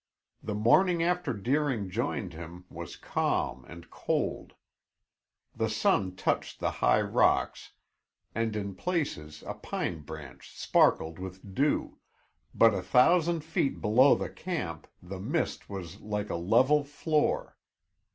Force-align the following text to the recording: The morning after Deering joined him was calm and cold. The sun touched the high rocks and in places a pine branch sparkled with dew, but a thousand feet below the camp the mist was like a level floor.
The 0.41 0.55
morning 0.55 1.03
after 1.03 1.31
Deering 1.31 1.91
joined 1.91 2.33
him 2.33 2.65
was 2.71 2.95
calm 2.95 3.63
and 3.65 3.87
cold. 3.91 4.55
The 5.55 5.69
sun 5.69 6.15
touched 6.15 6.59
the 6.59 6.71
high 6.71 7.01
rocks 7.01 7.73
and 8.33 8.55
in 8.55 8.73
places 8.73 9.43
a 9.45 9.53
pine 9.53 9.99
branch 10.01 10.57
sparkled 10.57 11.19
with 11.19 11.53
dew, 11.53 11.99
but 12.55 12.73
a 12.73 12.81
thousand 12.81 13.41
feet 13.41 13.79
below 13.79 14.15
the 14.15 14.27
camp 14.31 14.87
the 15.03 15.19
mist 15.19 15.69
was 15.69 15.99
like 16.01 16.31
a 16.31 16.35
level 16.35 16.83
floor. 16.83 17.55